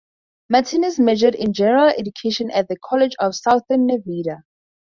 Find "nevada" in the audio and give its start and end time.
3.85-4.43